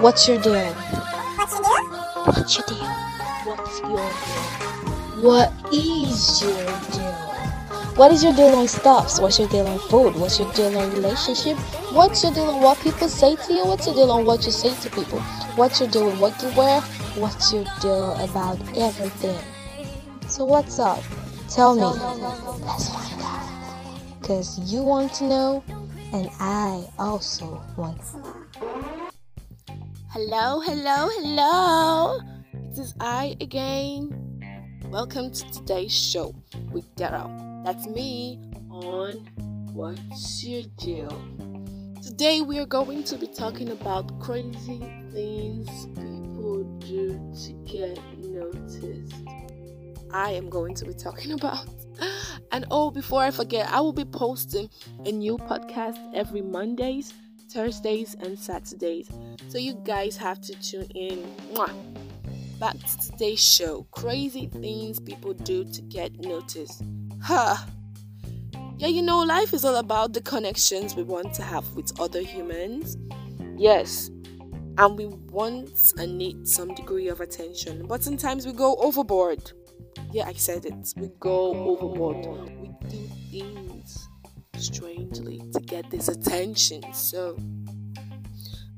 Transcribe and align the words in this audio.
What's 0.00 0.28
your 0.28 0.40
deal? 0.40 0.72
What's 1.34 1.58
your 1.58 1.64
deal? 1.64 1.88
What's 2.24 2.56
your 2.56 2.66
deal? 2.66 2.86
What's 3.44 3.80
your 3.80 3.88
deal? 3.88 5.22
What 5.22 5.52
is 5.74 6.40
your 6.40 6.52
deal? 6.92 7.12
What 7.96 8.12
is 8.12 8.22
your 8.22 8.32
deal 8.32 8.54
on 8.54 8.68
stuffs? 8.68 9.18
What's 9.18 9.40
your 9.40 9.48
deal 9.48 9.66
on 9.66 9.80
food? 9.90 10.14
What's 10.14 10.38
your 10.38 10.52
deal 10.52 10.78
on 10.78 10.92
relationship? 10.92 11.56
What's 11.92 12.22
your 12.22 12.32
deal 12.32 12.44
on 12.44 12.62
what 12.62 12.78
people 12.78 13.08
say 13.08 13.34
to 13.34 13.52
you? 13.52 13.66
What's 13.66 13.86
your 13.86 13.96
deal 13.96 14.12
on 14.12 14.24
what 14.24 14.46
you 14.46 14.52
say 14.52 14.72
to 14.72 14.90
people? 14.90 15.18
What's 15.56 15.80
your 15.80 15.88
deal 15.90 16.06
with 16.06 16.20
what 16.20 16.40
you 16.44 16.56
wear? 16.56 16.80
What's 17.16 17.52
your 17.52 17.64
deal 17.80 18.12
about 18.22 18.60
everything? 18.76 19.40
So 20.28 20.44
what's 20.44 20.78
up? 20.78 21.02
Tell 21.48 21.74
me. 21.74 21.82
Let's 21.82 22.88
find 22.88 23.20
out. 23.20 24.22
Cause 24.22 24.60
you 24.72 24.82
want 24.82 25.12
to 25.14 25.24
know 25.24 25.64
and 26.12 26.30
I 26.38 26.86
also 27.00 27.60
want 27.76 28.00
to 28.12 28.18
know. 28.18 28.47
Hello, 30.20 30.58
hello, 30.58 31.08
hello. 31.12 32.18
It 32.52 32.76
is 32.76 32.92
I 32.98 33.36
again. 33.40 34.10
Welcome 34.86 35.30
to 35.30 35.52
today's 35.52 35.94
show 35.94 36.34
with 36.72 36.92
Daryl. 36.96 37.64
That's 37.64 37.86
me 37.86 38.40
on 38.68 39.12
What's 39.72 40.42
Your 40.42 40.64
Deal. 40.76 41.08
Today 42.02 42.40
we 42.40 42.58
are 42.58 42.66
going 42.66 43.04
to 43.04 43.16
be 43.16 43.28
talking 43.28 43.68
about 43.70 44.18
crazy 44.18 44.80
things 45.12 45.86
people 45.86 46.64
do 46.80 47.10
to 47.44 47.52
get 47.72 48.00
noticed. 48.18 49.14
I 50.12 50.32
am 50.32 50.50
going 50.50 50.74
to 50.74 50.84
be 50.84 50.94
talking 50.94 51.30
about. 51.40 51.64
And 52.50 52.64
oh, 52.72 52.90
before 52.90 53.22
I 53.22 53.30
forget, 53.30 53.70
I 53.70 53.80
will 53.80 53.92
be 53.92 54.04
posting 54.04 54.68
a 55.06 55.12
new 55.12 55.38
podcast 55.38 55.96
every 56.12 56.42
Mondays, 56.42 57.14
Thursdays, 57.48 58.14
and 58.20 58.38
Saturdays. 58.38 59.08
So 59.48 59.58
you 59.58 59.74
guys 59.84 60.16
have 60.16 60.40
to 60.42 60.54
tune 60.60 60.90
in. 60.94 61.24
Mwah. 61.52 61.72
Back 62.58 62.76
to 62.76 63.10
today's 63.12 63.42
show 63.42 63.86
crazy 63.92 64.46
things 64.46 64.98
people 64.98 65.32
do 65.32 65.64
to 65.64 65.82
get 65.82 66.18
noticed. 66.18 66.82
Huh. 67.22 67.56
Yeah, 68.78 68.88
you 68.88 69.02
know, 69.02 69.20
life 69.20 69.52
is 69.52 69.64
all 69.64 69.76
about 69.76 70.12
the 70.12 70.20
connections 70.20 70.96
we 70.96 71.04
want 71.04 71.34
to 71.34 71.42
have 71.42 71.68
with 71.74 71.98
other 72.00 72.20
humans. 72.20 72.96
Yes, 73.56 74.10
and 74.78 74.96
we 74.96 75.06
want 75.06 75.92
and 75.98 76.18
need 76.18 76.46
some 76.46 76.74
degree 76.74 77.08
of 77.08 77.20
attention, 77.20 77.86
but 77.86 78.02
sometimes 78.02 78.46
we 78.46 78.52
go 78.52 78.76
overboard. 78.76 79.52
Yeah, 80.12 80.26
I 80.26 80.32
said 80.32 80.64
it. 80.64 80.94
We 80.96 81.10
go 81.20 81.54
overboard. 81.54 82.24
We 82.60 82.70
do 82.88 83.08
things 83.30 84.07
strangely 84.58 85.42
to 85.52 85.60
get 85.60 85.90
this 85.90 86.08
attention. 86.08 86.82
So, 86.92 87.36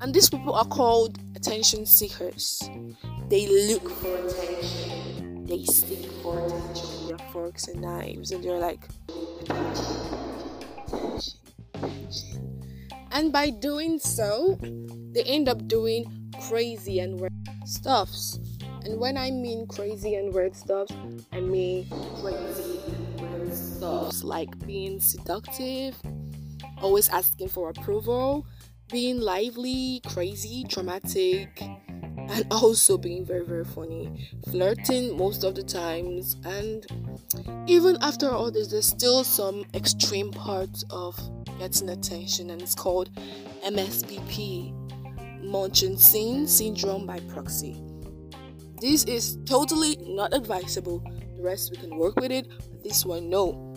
and 0.00 0.14
these 0.14 0.30
people 0.30 0.54
are 0.54 0.66
called 0.66 1.18
attention 1.36 1.86
seekers. 1.86 2.62
They 3.28 3.46
look 3.68 3.88
for 3.90 4.14
attention. 4.16 5.46
They 5.46 5.64
seek 5.64 6.10
for 6.22 6.46
attention 6.46 6.88
with 6.88 7.08
their 7.08 7.28
forks 7.32 7.68
and 7.68 7.80
knives, 7.80 8.30
and 8.30 8.42
they're 8.42 8.58
like. 8.58 8.88
And 13.12 13.32
by 13.32 13.50
doing 13.50 13.98
so, 13.98 14.56
they 15.12 15.22
end 15.24 15.48
up 15.48 15.66
doing 15.66 16.30
crazy 16.48 17.00
and 17.00 17.20
weird 17.20 17.32
stuffs. 17.64 18.38
And 18.84 18.98
when 18.98 19.16
I 19.16 19.30
mean 19.30 19.66
crazy 19.66 20.14
and 20.14 20.32
weird 20.32 20.56
stuff, 20.56 20.88
I 21.32 21.40
mean 21.40 21.86
crazy 22.20 22.79
stuffs 23.80 24.22
like 24.22 24.50
being 24.66 25.00
seductive, 25.00 25.96
always 26.82 27.08
asking 27.08 27.48
for 27.48 27.70
approval, 27.70 28.46
being 28.92 29.18
lively, 29.18 30.02
crazy, 30.06 30.64
dramatic, 30.68 31.62
and 31.62 32.46
also 32.50 32.98
being 32.98 33.24
very, 33.24 33.42
very 33.42 33.64
funny, 33.64 34.28
flirting 34.50 35.16
most 35.16 35.44
of 35.44 35.54
the 35.54 35.62
times, 35.62 36.36
and 36.44 36.86
even 37.66 37.96
after 38.02 38.28
all 38.28 38.50
this, 38.50 38.68
there's 38.68 38.86
still 38.86 39.24
some 39.24 39.64
extreme 39.72 40.30
parts 40.30 40.84
of 40.90 41.18
getting 41.58 41.88
attention, 41.88 42.50
and 42.50 42.60
it's 42.60 42.74
called 42.74 43.10
MSBP, 43.64 44.74
Munchausen 45.42 46.46
syndrome 46.46 47.06
by 47.06 47.18
proxy. 47.20 47.82
This 48.78 49.04
is 49.04 49.38
totally 49.46 49.96
not 50.02 50.34
advisable. 50.34 50.98
The 51.36 51.42
rest 51.42 51.70
we 51.70 51.78
can 51.78 51.96
work 51.96 52.20
with 52.20 52.30
it, 52.30 52.46
but 52.70 52.84
this 52.84 53.06
one, 53.06 53.30
no. 53.30 53.69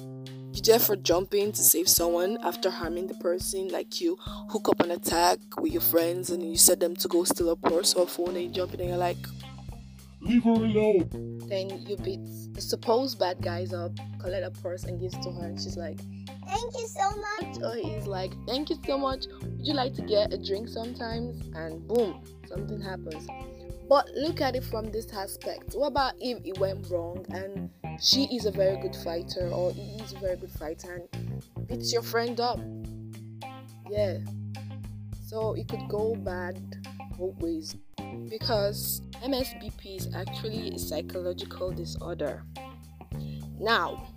You 0.53 0.61
therefore 0.61 0.95
for 0.95 1.01
jumping 1.01 1.51
to 1.51 1.61
save 1.63 1.89
someone 1.89 2.37
after 2.43 2.69
harming 2.69 3.07
the 3.07 3.15
person, 3.15 3.69
like 3.69 3.99
you 3.99 4.17
hook 4.21 4.69
up 4.69 4.81
an 4.81 4.91
attack 4.91 5.39
with 5.57 5.71
your 5.73 5.81
friends 5.81 6.29
and 6.29 6.43
you 6.47 6.57
set 6.57 6.79
them 6.79 6.95
to 6.97 7.07
go 7.07 7.23
steal 7.23 7.49
a 7.49 7.55
purse 7.55 7.95
or 7.95 8.03
a 8.03 8.07
phone 8.07 8.35
and 8.35 8.43
you 8.43 8.49
jump 8.49 8.73
in 8.75 8.81
and 8.81 8.89
you're 8.89 8.97
like, 8.97 9.17
Leave 10.21 10.43
her 10.43 10.51
alone. 10.51 11.39
then 11.49 11.69
you 11.87 11.97
beat 11.97 12.19
the 12.53 12.61
supposed 12.61 13.19
bad 13.19 13.41
guys 13.41 13.73
up, 13.73 13.91
collect 14.19 14.45
a 14.45 14.51
purse 14.61 14.83
and 14.83 14.99
gives 15.01 15.17
to 15.25 15.31
her, 15.31 15.47
and 15.47 15.59
she's 15.59 15.75
like, 15.75 15.99
Thank 16.47 16.73
you 16.77 16.87
so 16.87 17.09
much. 17.09 17.57
or 17.63 17.75
he's 17.75 18.05
like, 18.05 18.31
Thank 18.47 18.69
you 18.69 18.77
so 18.85 18.97
much. 18.97 19.25
Would 19.41 19.65
you 19.67 19.73
like 19.73 19.95
to 19.95 20.01
get 20.03 20.31
a 20.33 20.37
drink 20.37 20.69
sometimes? 20.69 21.41
And 21.55 21.85
boom, 21.87 22.21
something 22.47 22.79
happens. 22.79 23.27
But 23.89 24.07
look 24.15 24.39
at 24.39 24.55
it 24.55 24.63
from 24.63 24.91
this 24.91 25.11
aspect. 25.13 25.73
What 25.73 25.87
about 25.87 26.13
if 26.21 26.39
it 26.45 26.57
went 26.57 26.89
wrong 26.89 27.25
and 27.29 27.69
she 28.01 28.23
is 28.35 28.45
a 28.45 28.51
very 28.51 28.81
good 28.81 28.95
fighter 28.95 29.49
or 29.49 29.71
he 29.71 30.01
is 30.01 30.13
a 30.13 30.19
very 30.19 30.37
good 30.37 30.51
fighter 30.51 31.01
and 31.15 31.67
beats 31.67 31.93
your 31.93 32.01
friend 32.01 32.39
up? 32.39 32.59
Yeah. 33.89 34.17
So 35.25 35.53
it 35.53 35.67
could 35.67 35.87
go 35.89 36.15
bad 36.15 36.61
both 37.17 37.37
ways. 37.39 37.75
Because 38.29 39.01
MSBP 39.23 39.97
is 39.97 40.13
actually 40.15 40.69
a 40.75 40.79
psychological 40.79 41.71
disorder. 41.71 42.43
Now, 43.59 44.07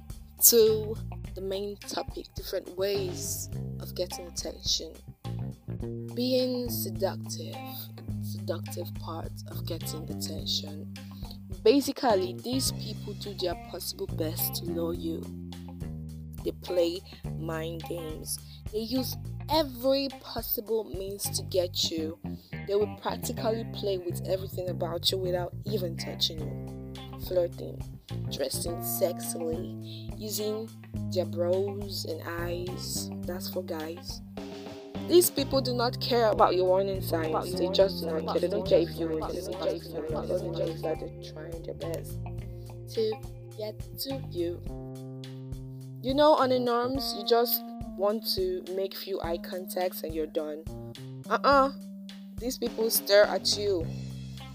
to 0.44 0.96
the 1.34 1.40
main 1.40 1.76
topic 1.76 2.26
different 2.34 2.76
ways 2.76 3.48
of 3.80 3.94
getting 3.94 4.26
attention. 4.26 4.92
Being 6.14 6.70
seductive, 6.70 7.56
seductive 8.22 8.92
part 8.94 9.32
of 9.50 9.66
getting 9.66 10.04
attention. 10.10 10.94
Basically, 11.66 12.36
these 12.44 12.70
people 12.70 13.12
do 13.14 13.34
their 13.34 13.56
possible 13.72 14.06
best 14.06 14.54
to 14.54 14.66
lure 14.66 14.94
you. 14.94 15.20
They 16.44 16.52
play 16.62 17.00
mind 17.40 17.82
games. 17.88 18.38
They 18.72 18.78
use 18.78 19.16
every 19.50 20.08
possible 20.20 20.84
means 20.84 21.28
to 21.30 21.42
get 21.42 21.90
you. 21.90 22.20
They 22.68 22.76
will 22.76 22.96
practically 23.02 23.66
play 23.72 23.98
with 23.98 24.24
everything 24.28 24.68
about 24.68 25.10
you 25.10 25.18
without 25.18 25.54
even 25.64 25.96
touching 25.96 26.38
you. 26.38 26.94
Flirting, 27.26 27.82
dressing 28.30 28.76
sexily, 28.76 30.16
using 30.16 30.70
their 31.12 31.26
brows 31.26 32.04
and 32.04 32.22
eyes. 32.44 33.10
That's 33.22 33.48
for 33.48 33.64
guys. 33.64 34.20
These 35.08 35.30
people 35.30 35.60
do 35.60 35.72
not 35.72 36.00
care 36.00 36.30
about 36.30 36.56
your 36.56 36.66
warning 36.66 37.00
signs. 37.00 37.54
They 37.54 37.68
just 37.68 38.02
do 38.02 38.10
not 38.10 38.26
care. 38.32 38.40
They 38.40 38.48
don't 38.48 38.66
care 38.66 38.80
if 38.80 38.98
you 38.98 39.06
were 39.08 39.20
just 39.32 39.52
care 39.52 39.74
if 39.74 39.84
you 39.84 39.94
were. 39.94 40.26
They 40.26 40.38
don't 40.38 40.54
care 40.54 40.66
that 40.66 41.00
they're 41.00 41.32
trying 41.32 41.62
their 41.62 41.74
best 41.74 42.18
to 42.94 43.12
get 43.56 43.78
to 44.00 44.20
you. 44.30 44.60
You 46.02 46.14
know, 46.14 46.34
on 46.34 46.50
the 46.50 46.58
norms, 46.58 47.14
you 47.16 47.24
just 47.24 47.62
want 47.96 48.26
to 48.34 48.62
make 48.74 48.94
few 48.94 49.20
eye 49.22 49.38
contacts 49.38 50.02
and 50.02 50.14
you're 50.14 50.26
done. 50.26 50.64
Uh-uh. 51.28 51.72
These 52.38 52.58
people 52.58 52.90
stare 52.90 53.24
at 53.24 53.56
you 53.56 53.86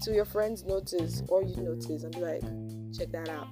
till 0.00 0.14
your 0.14 0.24
friends 0.24 0.64
notice 0.64 1.22
or 1.28 1.42
you 1.42 1.56
notice 1.56 2.04
and 2.04 2.12
be 2.12 2.20
like, 2.20 2.42
check 2.96 3.10
that 3.12 3.28
out. 3.28 3.48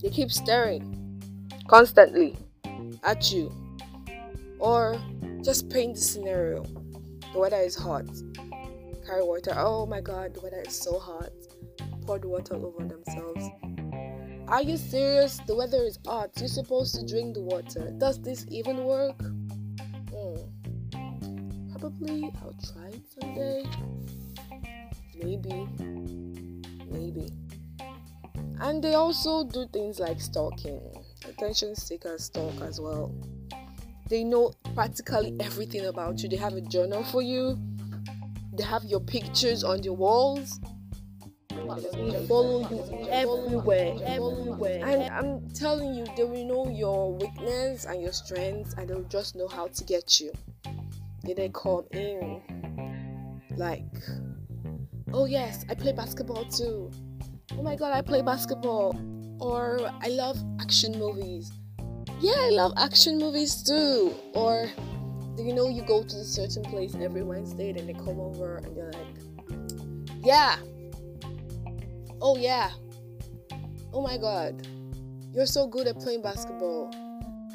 They 0.00 0.10
keep 0.10 0.30
staring 0.30 1.20
constantly 1.68 2.36
at 3.02 3.32
you. 3.32 3.52
Or 4.58 4.96
just 5.42 5.68
paint 5.68 5.96
the 5.96 6.00
scenario. 6.00 6.62
The 7.32 7.38
weather 7.38 7.56
is 7.56 7.74
hot. 7.74 8.06
Carry 9.06 9.22
water. 9.22 9.54
Oh 9.56 9.86
my 9.86 10.00
god, 10.00 10.34
the 10.34 10.40
weather 10.40 10.62
is 10.66 10.80
so 10.80 10.98
hot. 10.98 11.30
Pour 12.06 12.18
the 12.18 12.28
water 12.28 12.54
over 12.54 12.84
themselves. 12.84 13.44
Are 14.48 14.62
you 14.62 14.76
serious? 14.76 15.40
The 15.46 15.56
weather 15.56 15.82
is 15.82 15.98
hot. 16.06 16.30
You're 16.36 16.48
supposed 16.48 16.94
to 16.96 17.06
drink 17.06 17.34
the 17.34 17.42
water. 17.42 17.90
Does 17.98 18.20
this 18.20 18.46
even 18.50 18.84
work? 18.84 19.18
Hmm. 20.12 20.36
Probably 21.72 22.30
I'll 22.42 22.54
try 22.72 22.88
it 22.88 23.02
someday. 23.18 23.64
Maybe. 25.16 25.68
Maybe. 26.90 27.30
And 28.60 28.84
they 28.84 28.94
also 28.94 29.44
do 29.44 29.66
things 29.72 29.98
like 29.98 30.20
stalking. 30.20 30.80
Attention 31.28 31.74
seekers 31.74 32.24
stalk 32.24 32.60
as 32.60 32.80
well. 32.80 33.12
They 34.08 34.22
know 34.22 34.52
practically 34.74 35.36
everything 35.40 35.86
about 35.86 36.22
you. 36.22 36.28
They 36.28 36.36
have 36.36 36.54
a 36.54 36.60
journal 36.60 37.04
for 37.04 37.22
you. 37.22 37.58
They 38.54 38.64
have 38.64 38.84
your 38.84 39.00
pictures 39.00 39.64
on 39.64 39.82
your 39.82 39.94
walls. 39.94 40.60
They 41.50 42.26
follow 42.26 42.68
you 42.68 43.08
everywhere, 43.08 43.96
everywhere. 44.04 44.84
And 44.84 45.02
I'm 45.12 45.48
telling 45.50 45.94
you, 45.94 46.06
they 46.16 46.24
will 46.24 46.44
know 46.44 46.70
your 46.70 47.14
weakness 47.14 47.84
and 47.84 48.02
your 48.02 48.12
strengths, 48.12 48.74
and 48.74 48.88
they'll 48.88 49.04
just 49.04 49.36
know 49.36 49.48
how 49.48 49.68
to 49.68 49.84
get 49.84 50.20
you. 50.20 50.32
Then 51.22 51.36
they 51.36 51.50
come 51.50 51.84
in. 51.92 52.42
like, 53.56 53.84
oh 55.12 55.26
yes, 55.26 55.64
I 55.68 55.74
play 55.74 55.92
basketball 55.92 56.44
too. 56.46 56.90
Oh 57.56 57.62
my 57.62 57.76
god, 57.76 57.92
I 57.92 58.00
play 58.02 58.22
basketball. 58.22 58.98
Or 59.40 59.78
I 60.00 60.08
love 60.08 60.42
action 60.60 60.98
movies. 60.98 61.52
Yeah, 62.22 62.38
I 62.38 62.50
love 62.50 62.72
action 62.76 63.18
movies 63.18 63.64
too. 63.64 64.14
Or 64.34 64.70
do 65.36 65.42
you 65.42 65.52
know 65.52 65.68
you 65.68 65.82
go 65.82 66.04
to 66.04 66.16
a 66.16 66.24
certain 66.24 66.62
place 66.62 66.94
every 66.94 67.24
Wednesday, 67.24 67.72
then 67.72 67.88
they 67.88 67.94
come 67.94 68.20
over 68.20 68.58
and 68.58 68.76
you're 68.76 68.92
like, 68.92 70.22
yeah. 70.24 70.56
Oh 72.20 72.36
yeah. 72.36 72.70
Oh 73.92 74.02
my 74.02 74.18
god. 74.18 74.68
You're 75.34 75.46
so 75.46 75.66
good 75.66 75.88
at 75.88 75.98
playing 75.98 76.22
basketball. 76.22 76.94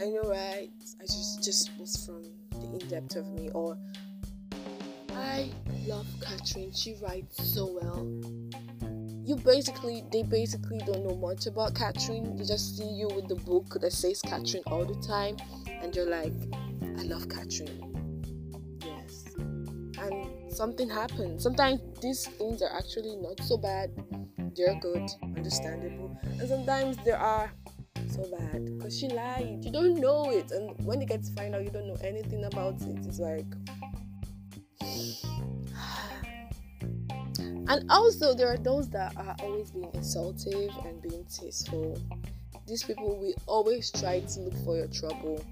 I 0.02 0.10
know 0.10 0.24
right? 0.30 0.70
I 1.00 1.04
just 1.04 1.42
just 1.42 1.72
was 1.80 2.06
from 2.06 2.24
the 2.60 2.82
in-depth 2.82 3.16
of 3.16 3.28
me 3.28 3.50
or 3.54 3.78
I 5.16 5.50
love 5.88 6.08
Catherine. 6.22 6.74
She 6.74 6.96
writes 7.02 7.42
so 7.42 7.80
well. 7.82 8.06
You 9.28 9.36
basically, 9.36 10.06
they 10.10 10.24
basically 10.24 10.78
don't 10.78 11.06
know 11.06 11.18
much 11.18 11.48
about 11.48 11.76
Catherine. 11.76 12.38
They 12.38 12.46
just 12.46 12.78
see 12.78 12.88
you 12.88 13.10
with 13.14 13.28
the 13.28 13.36
book 13.36 13.78
that 13.82 13.92
says 13.92 14.22
Catherine 14.22 14.64
all 14.68 14.86
the 14.86 14.96
time, 15.06 15.36
and 15.82 15.94
you're 15.94 16.10
like, 16.10 16.32
I 16.98 17.04
love 17.04 17.28
Catherine. 17.28 18.80
Yes. 18.86 19.26
And 20.00 20.50
something 20.50 20.90
happens. 20.90 21.44
Sometimes 21.44 21.82
these 22.02 22.26
things 22.26 22.62
are 22.62 22.72
actually 22.74 23.18
not 23.18 23.42
so 23.42 23.58
bad. 23.58 23.92
They're 24.56 24.80
good, 24.80 25.10
understandable. 25.36 26.18
And 26.24 26.48
sometimes 26.48 26.96
there 27.04 27.20
are 27.20 27.52
so 28.10 28.24
bad 28.32 28.78
because 28.78 28.98
she 28.98 29.10
lied. 29.10 29.58
You 29.62 29.74
don't 29.74 29.96
know 29.96 30.30
it, 30.30 30.52
and 30.52 30.74
when 30.86 31.02
you 31.02 31.06
get 31.06 31.24
to 31.24 31.34
find 31.34 31.54
out 31.54 31.66
you 31.66 31.70
don't 31.70 31.88
know 31.88 31.98
anything 32.02 32.46
about 32.46 32.82
it, 32.82 33.06
it's 33.06 33.20
like 33.20 33.46
And 37.70 37.90
also, 37.90 38.34
there 38.34 38.48
are 38.48 38.58
those 38.58 38.90
that 38.90 39.16
are 39.18 39.36
always 39.40 39.72
being 39.72 39.90
insultive 39.94 40.72
and 40.86 41.02
being 41.02 41.26
tasteful. 41.26 42.00
These 42.66 42.84
people 42.84 43.18
will 43.18 43.34
always 43.46 43.92
try 43.92 44.22
to 44.22 44.40
look 44.40 44.56
for 44.64 44.78
your 44.78 44.88
trouble, 44.88 45.44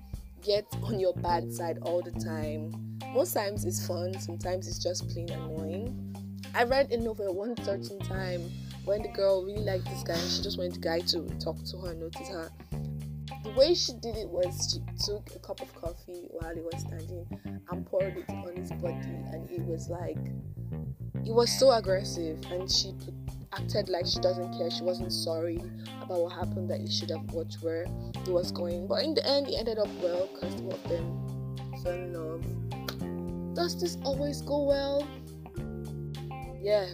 get 0.43 0.65
on 0.83 0.99
your 0.99 1.13
bad 1.13 1.51
side 1.51 1.79
all 1.81 2.01
the 2.01 2.11
time. 2.11 2.99
Most 3.13 3.33
times 3.33 3.65
it's 3.65 3.85
fun, 3.85 4.17
sometimes 4.19 4.67
it's 4.67 4.81
just 4.81 5.09
plain 5.09 5.29
annoying. 5.29 6.15
I 6.53 6.63
read 6.63 6.91
a 6.91 6.97
novel 6.97 7.33
one 7.33 7.55
certain 7.63 7.99
time 7.99 8.49
when 8.85 9.01
the 9.01 9.09
girl 9.09 9.43
really 9.43 9.63
liked 9.63 9.85
this 9.85 10.03
guy 10.03 10.13
and 10.13 10.31
she 10.31 10.41
just 10.41 10.57
wanted 10.57 10.75
the 10.75 10.79
guy 10.79 10.99
to 10.99 11.27
talk 11.39 11.57
to 11.71 11.77
her, 11.79 11.93
notice 11.93 12.29
her. 12.29 12.49
The 13.43 13.51
way 13.51 13.73
she 13.73 13.93
did 13.93 14.15
it 14.15 14.29
was 14.29 14.71
she 14.71 15.05
took 15.05 15.29
a 15.35 15.39
cup 15.39 15.61
of 15.61 15.73
coffee 15.75 16.27
while 16.31 16.53
he 16.53 16.61
was 16.61 16.81
standing 16.81 17.25
and 17.69 17.85
poured 17.85 18.17
it 18.17 18.29
on 18.29 18.55
his 18.55 18.71
body, 18.73 18.95
and 19.31 19.49
it 19.49 19.61
was 19.61 19.89
like 19.89 20.17
it 21.25 21.33
was 21.33 21.51
so 21.59 21.71
aggressive 21.71 22.39
and 22.51 22.69
she 22.71 22.93
acted 23.53 23.89
like 23.89 24.05
she 24.05 24.19
doesn't 24.19 24.57
care. 24.57 24.69
She 24.69 24.83
wasn't 24.83 25.11
sorry 25.11 25.61
about 26.01 26.19
what 26.21 26.33
happened 26.33 26.69
that 26.69 26.81
he 26.81 26.89
should 26.89 27.09
have 27.09 27.23
watched 27.31 27.63
where 27.63 27.85
he 28.23 28.31
was 28.31 28.51
going. 28.51 28.87
But 28.87 29.03
in 29.03 29.13
the 29.13 29.25
end 29.27 29.47
he 29.47 29.57
ended 29.57 29.79
up 29.79 29.89
well 30.01 30.29
because 30.33 30.53
of 30.55 30.89
them 30.89 31.67
fell 31.83 31.93
in 31.93 32.13
love 32.13 32.43
does 33.55 33.79
this 33.79 33.97
always 34.03 34.41
go 34.41 34.63
well? 34.63 35.07
Yeah 36.61 36.87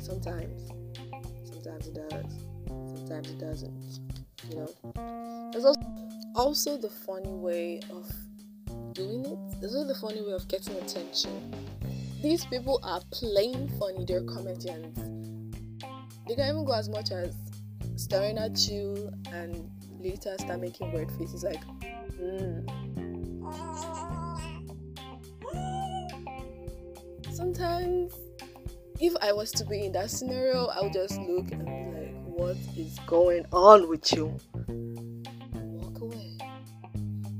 sometimes. 0.00 0.70
Sometimes 1.44 1.86
it 1.86 1.94
does. 1.94 2.34
Sometimes 2.66 3.30
it 3.30 3.38
doesn't 3.38 4.00
you 4.48 4.56
know. 4.56 5.50
There's 5.52 5.64
also, 5.64 5.80
also 6.34 6.76
the 6.78 6.88
funny 6.88 7.28
way 7.28 7.80
of 7.90 8.10
doing 8.94 9.26
it. 9.26 9.60
There's 9.60 9.74
also 9.74 9.86
the 9.86 9.98
funny 10.00 10.22
way 10.22 10.32
of 10.32 10.48
getting 10.48 10.76
attention 10.76 11.52
these 12.22 12.44
people 12.44 12.80
are 12.82 13.00
plain 13.12 13.68
funny. 13.78 14.04
They're 14.04 14.22
comedians. 14.22 14.96
They 16.26 16.34
can 16.34 16.48
even 16.48 16.64
go 16.64 16.72
as 16.72 16.88
much 16.88 17.10
as 17.10 17.34
staring 17.96 18.38
at 18.38 18.68
you 18.68 19.10
and 19.32 19.70
later 19.98 20.34
start 20.38 20.60
making 20.60 20.92
weird 20.92 21.10
faces 21.12 21.44
like, 21.44 21.62
mm. 22.20 22.64
Sometimes, 27.32 28.12
if 29.00 29.14
I 29.22 29.32
was 29.32 29.52
to 29.52 29.64
be 29.64 29.86
in 29.86 29.92
that 29.92 30.10
scenario, 30.10 30.66
I 30.66 30.82
would 30.82 30.92
just 30.92 31.20
look 31.20 31.52
and 31.52 31.64
be 31.64 31.70
like, 31.70 32.14
what 32.24 32.56
is 32.76 32.98
going 33.06 33.46
on 33.52 33.88
with 33.88 34.12
you? 34.12 34.36
Walk 34.66 36.00
away. 36.00 36.36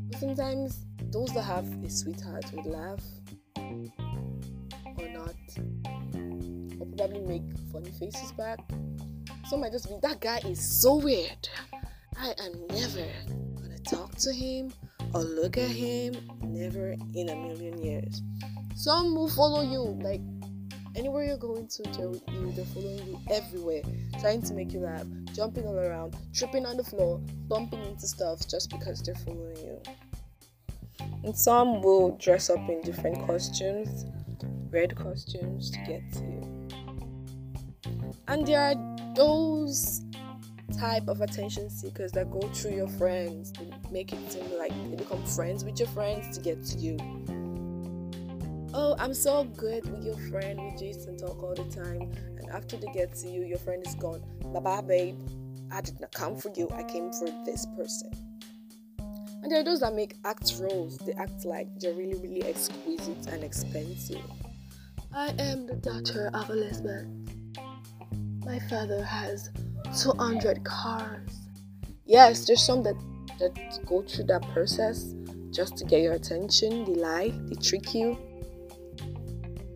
But 0.08 0.20
sometimes, 0.20 0.86
those 1.10 1.32
that 1.34 1.42
have 1.42 1.66
a 1.84 1.90
sweetheart 1.90 2.44
would 2.52 2.66
laugh 2.66 3.02
probably 6.98 7.20
make 7.20 7.42
funny 7.72 7.90
faces 7.92 8.32
back. 8.32 8.58
Some 9.48 9.60
might 9.60 9.72
just 9.72 9.88
be, 9.88 9.94
that 10.02 10.20
guy 10.20 10.38
is 10.44 10.60
so 10.60 10.96
weird. 10.96 11.48
I 12.20 12.34
am 12.44 12.66
never 12.68 13.06
gonna 13.54 13.78
talk 13.78 14.16
to 14.16 14.32
him 14.32 14.72
or 15.14 15.22
look 15.22 15.56
at 15.56 15.70
him, 15.70 16.14
never 16.42 16.96
in 17.14 17.28
a 17.28 17.36
million 17.36 17.82
years. 17.82 18.20
Some 18.74 19.14
will 19.14 19.28
follow 19.28 19.62
you, 19.62 19.80
like 20.02 20.20
anywhere 20.96 21.24
you're 21.24 21.38
going 21.38 21.68
to, 21.68 21.82
they're 21.96 22.34
you, 22.34 22.52
they're 22.52 22.64
following 22.66 23.06
you 23.06 23.20
everywhere, 23.30 23.82
trying 24.20 24.42
to 24.42 24.54
make 24.54 24.72
you 24.72 24.80
laugh, 24.80 25.06
jumping 25.32 25.66
all 25.66 25.78
around, 25.78 26.16
tripping 26.34 26.66
on 26.66 26.76
the 26.76 26.84
floor, 26.84 27.20
bumping 27.48 27.84
into 27.84 28.08
stuff 28.08 28.46
just 28.48 28.70
because 28.70 29.02
they're 29.02 29.14
following 29.14 29.56
you. 29.58 29.80
And 31.22 31.36
some 31.36 31.80
will 31.80 32.16
dress 32.16 32.50
up 32.50 32.68
in 32.68 32.80
different 32.82 33.24
costumes, 33.26 34.04
red 34.70 34.96
costumes 34.96 35.70
to 35.70 35.78
get 35.78 36.12
to 36.14 36.20
you. 36.20 36.57
And 38.28 38.46
there 38.46 38.60
are 38.60 38.75
those 39.14 40.02
type 40.78 41.08
of 41.08 41.22
attention 41.22 41.70
seekers 41.70 42.12
that 42.12 42.30
go 42.30 42.40
through 42.48 42.75
your 42.75 42.88
friends 42.88 43.50
to 43.52 43.62
make 43.90 44.12
it 44.12 44.30
seem 44.30 44.58
like 44.58 44.70
they 44.90 44.96
become 44.96 45.25
friends 45.25 45.64
with 45.64 45.78
your 45.80 45.88
friends 45.88 46.36
to 46.36 46.42
get 46.42 46.62
to 46.66 46.78
you. 46.78 46.98
Oh, 48.75 48.94
I'm 48.98 49.14
so 49.14 49.44
good 49.44 49.90
with 49.90 50.04
your 50.04 50.19
friend. 50.30 50.60
We 50.60 50.92
just 50.92 51.08
and 51.08 51.19
talk 51.19 51.42
all 51.42 51.54
the 51.54 51.64
time. 51.75 52.12
And 52.38 52.50
after 52.50 52.76
they 52.76 52.88
get 52.92 53.14
to 53.16 53.28
you, 53.28 53.44
your 53.44 53.58
friend 53.58 53.82
is 53.86 53.94
gone. 53.94 54.22
Bye 54.52 54.60
bye, 54.60 54.80
babe. 54.82 55.19
I 55.72 55.80
did 55.80 55.98
not 56.00 56.12
come 56.12 56.36
for 56.36 56.52
you. 56.54 56.69
I 56.75 56.82
came 56.82 57.10
for 57.12 57.28
this 57.46 57.66
person. 57.76 58.10
And 59.42 59.50
there 59.50 59.60
are 59.60 59.64
those 59.64 59.80
that 59.80 59.94
make 59.94 60.16
act 60.25 60.52
roles. 60.60 60.98
They 60.98 61.12
act 61.14 61.47
like 61.47 61.68
they're 61.80 61.94
really, 61.94 62.18
really 62.20 62.44
exquisite 62.44 63.26
and 63.28 63.42
expensive. 63.42 64.23
I 65.14 65.28
am 65.38 65.66
the 65.66 65.76
daughter 65.76 66.30
of 66.35 66.50
Elizabeth. 66.50 67.06
My 68.49 68.59
father 68.61 69.05
has 69.05 69.50
200 70.00 70.64
cars. 70.64 71.50
Yes, 72.07 72.47
there's 72.47 72.62
some 72.64 72.83
that, 72.83 72.95
that 73.38 73.55
go 73.85 74.00
through 74.00 74.25
that 74.25 74.40
process 74.55 75.14
just 75.50 75.76
to 75.76 75.85
get 75.85 76.00
your 76.00 76.14
attention. 76.14 76.87
They 76.87 76.95
lie, 76.95 77.33
they 77.45 77.57
trick 77.57 77.93
you. 77.93 78.17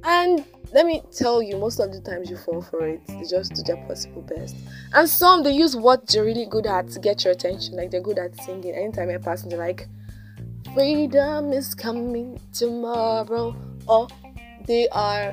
And 0.05 0.47
let 0.73 0.87
me 0.87 1.03
tell 1.15 1.43
you, 1.43 1.59
most 1.59 1.81
of 1.81 1.93
the 1.93 2.01
times 2.01 2.31
you 2.31 2.39
fall 2.39 2.63
for 2.63 2.89
it, 2.89 3.07
they 3.09 3.25
just 3.29 3.53
do 3.53 3.63
their 3.63 3.77
possible 3.87 4.23
best. 4.23 4.57
And 4.95 5.07
some 5.07 5.43
they 5.43 5.53
use 5.53 5.77
what 5.77 6.07
they're 6.07 6.25
really 6.25 6.47
good 6.47 6.67
at 6.67 6.89
to 6.93 6.99
get 6.99 7.25
your 7.25 7.35
attention. 7.35 7.77
Like 7.77 7.91
they're 7.91 8.01
good 8.01 8.19
at 8.19 8.35
singing. 8.43 8.75
Anytime 8.75 9.11
I 9.11 9.19
pass, 9.19 9.43
they're 9.43 9.59
like, 9.59 9.87
"Freedom 10.73 11.53
is 11.53 11.75
coming 11.75 12.41
tomorrow." 12.55 13.55
Or 13.87 14.09
they 14.67 14.89
are 14.91 15.33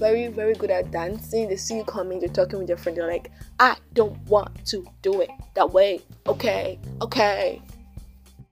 very, 0.00 0.28
very 0.28 0.54
good 0.54 0.70
at 0.70 0.90
dancing. 0.90 1.48
They 1.48 1.56
see 1.56 1.76
you 1.76 1.84
coming, 1.84 2.20
they're 2.20 2.28
talking 2.28 2.58
with 2.58 2.68
your 2.68 2.78
friend, 2.78 2.96
they're 2.96 3.06
like, 3.06 3.30
I 3.58 3.76
don't 3.92 4.18
want 4.26 4.64
to 4.66 4.86
do 5.02 5.20
it 5.20 5.30
that 5.54 5.72
way. 5.72 6.00
Okay, 6.26 6.78
okay. 7.02 7.62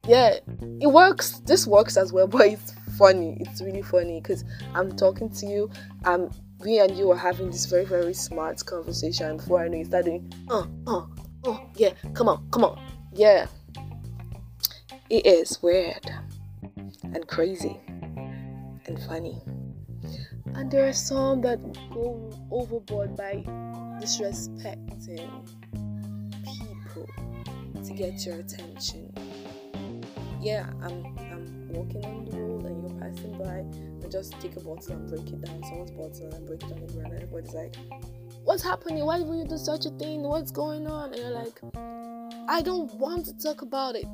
Yeah, 0.07 0.39
it 0.81 0.87
works. 0.87 1.41
This 1.41 1.67
works 1.67 1.97
as 1.97 2.13
well, 2.13 2.27
but 2.29 2.47
it's 2.47 2.73
funny. 2.97 3.39
It's 3.41 3.63
really 3.63 3.83
funny 3.83 4.21
because 4.21 4.45
I'm 4.75 4.97
talking 4.97 5.31
to 5.31 5.47
you. 5.47 5.71
Um, 6.05 6.31
we 6.61 6.81
and 6.81 6.97
you 6.97 7.11
are 7.11 7.17
having 7.17 7.51
this 7.51 7.67
very, 7.67 7.85
very 7.85 8.15
smart 8.15 8.65
conversation. 8.65 9.37
Before 9.37 9.61
I 9.65 9.69
know, 9.69 9.79
you 9.79 9.85
start 9.85 10.05
doing, 10.05 10.33
uh, 10.51 10.65
uh, 10.87 11.07
oh, 11.45 11.67
yeah, 11.77 11.93
come 12.15 12.29
on, 12.29 12.49
come 12.51 12.65
on, 12.65 12.81
yeah. 13.13 13.47
It 15.09 15.25
is 15.25 15.63
weird 15.63 16.11
and 17.03 17.27
crazy 17.27 17.81
and 18.87 19.01
funny. 19.07 19.41
Mm. 20.49 20.61
And 20.61 20.71
there 20.71 20.89
are 20.89 20.93
some 20.93 21.41
that 21.43 21.61
go 21.93 22.31
overboard 22.51 23.17
by 23.17 23.45
disrespecting 24.01 25.31
people 26.45 27.09
to 27.85 27.93
get 27.93 28.25
your 28.25 28.41
attention. 28.41 29.13
Yeah, 30.41 30.71
I'm 30.83 31.05
I'm 31.19 31.69
walking 31.71 32.05
on 32.05 32.25
the 32.25 32.39
road 32.39 32.65
and 32.65 32.83
you're 32.83 33.01
passing 33.01 33.37
by 33.39 33.59
and 34.03 34.11
just 34.11 34.41
take 34.41 34.57
a 34.57 34.61
bottle 34.61 34.93
and 34.93 35.09
break 35.09 35.29
it 35.29 35.45
down, 35.45 35.63
someone's 35.65 35.91
bottle 35.91 36.33
and 36.33 36.47
break 36.47 36.63
it 36.63 36.73
on 36.73 36.87
the 36.87 36.93
ground. 36.93 37.13
And 37.13 37.23
everybody's 37.23 37.55
like, 37.55 37.77
What's 38.45 38.63
happening? 38.63 39.05
Why 39.05 39.21
would 39.21 39.39
you 39.39 39.45
do 39.45 39.59
such 39.59 39.85
a 39.85 39.91
thing? 39.91 40.23
What's 40.23 40.51
going 40.51 40.87
on? 40.87 41.13
And 41.13 41.21
you're 41.21 41.31
like, 41.31 41.61
I 42.49 42.63
don't 42.63 42.93
want 42.95 43.27
to 43.27 43.37
talk 43.37 43.63
about 43.63 43.95
it. 43.95 44.07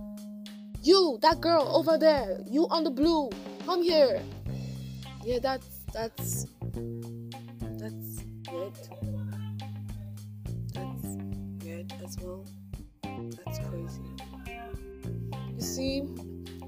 You, 0.83 1.19
that 1.23 1.41
girl 1.41 1.63
over 1.73 1.97
there, 1.97 2.41
you 2.47 2.67
on 2.69 2.85
the 2.85 2.91
blue, 2.91 3.31
come 3.65 3.83
here. 3.83 4.21
Yeah, 5.25 5.39
that's 5.39 5.74
that's 5.95 6.47
That's 10.75 11.07
weird 11.63 11.95
as 12.05 12.19
well. 12.21 12.45
That's 13.05 13.59
crazy. 13.61 14.03
You 15.55 15.61
see, 15.61 16.03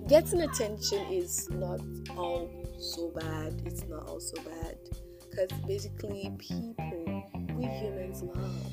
getting 0.06 0.42
attention 0.42 1.06
is 1.10 1.50
not 1.50 1.80
all 2.16 2.48
so 2.78 3.08
bad. 3.08 3.62
It's 3.64 3.84
not 3.88 4.08
all 4.08 4.20
so 4.20 4.40
bad. 4.42 4.76
Because 5.28 5.50
basically, 5.66 6.32
people, 6.38 7.24
we 7.56 7.64
humans 7.64 8.22
love. 8.22 8.72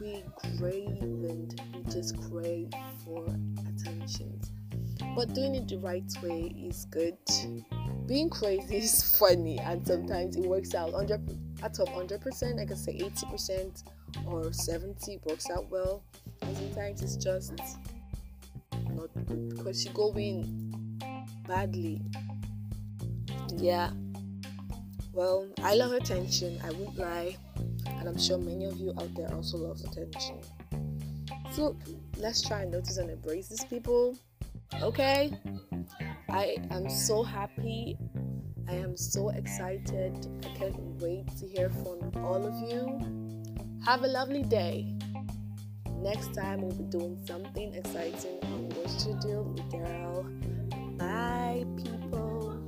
We 0.00 0.24
crave 0.58 0.88
and 1.00 1.22
we 1.22 1.84
just 1.84 2.20
crave 2.28 2.68
for 3.04 3.24
attention. 3.60 4.40
But 5.14 5.34
doing 5.34 5.54
it 5.54 5.68
the 5.68 5.78
right 5.78 6.12
way 6.20 6.52
is 6.56 6.86
good. 6.86 7.16
Being 8.06 8.30
crazy 8.30 8.76
is 8.76 9.16
funny 9.18 9.58
and 9.58 9.86
sometimes 9.86 10.36
it 10.36 10.44
works 10.44 10.74
out 10.74 10.92
100 10.92 11.38
out 11.62 11.78
of 11.78 11.88
100%, 11.88 12.60
I 12.60 12.64
can 12.64 12.76
say 12.76 12.98
80% 12.98 13.84
or 14.26 14.52
70 14.52 15.20
works 15.24 15.48
out 15.50 15.70
well. 15.70 16.02
And 16.42 16.56
sometimes 16.56 17.02
it's 17.02 17.16
just 17.16 17.52
not 18.90 19.08
good 19.26 19.50
because 19.50 19.84
you 19.84 19.92
go 19.92 20.12
in 20.14 20.98
badly. 21.46 22.00
Yeah. 23.56 23.90
Well, 25.12 25.48
I 25.62 25.74
love 25.74 25.92
attention, 25.92 26.58
I 26.64 26.70
won't 26.70 26.98
lie. 26.98 27.36
And 27.86 28.08
I'm 28.08 28.18
sure 28.18 28.38
many 28.38 28.64
of 28.64 28.76
you 28.78 28.92
out 28.98 29.14
there 29.14 29.32
also 29.32 29.58
love 29.58 29.80
attention. 29.84 30.40
So 31.52 31.76
let's 32.16 32.42
try 32.42 32.62
and 32.62 32.72
notice 32.72 32.96
and 32.96 33.10
embrace 33.10 33.48
these 33.48 33.64
people. 33.64 34.16
Okay? 34.80 35.32
I 36.32 36.56
am 36.70 36.88
so 36.88 37.22
happy. 37.22 37.98
I 38.66 38.74
am 38.74 38.96
so 38.96 39.28
excited. 39.28 40.26
I 40.44 40.48
can't 40.56 40.80
wait 41.02 41.28
to 41.36 41.46
hear 41.46 41.68
from 41.68 42.10
all 42.24 42.46
of 42.46 42.54
you. 42.70 42.98
Have 43.84 44.02
a 44.02 44.08
lovely 44.08 44.42
day. 44.42 44.94
Next 45.98 46.34
time, 46.34 46.62
we'll 46.62 46.72
be 46.72 46.84
doing 46.84 47.18
something 47.26 47.74
exciting 47.74 48.38
on 48.44 48.70
What 48.70 49.04
we 49.06 49.12
Do 49.20 49.42
with 49.42 49.70
Daryl. 49.70 50.26
Bye, 50.96 51.66
people. 51.76 52.58